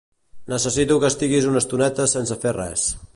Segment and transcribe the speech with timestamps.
[0.53, 2.89] Necessito que estiguis una estoneta sense fer res.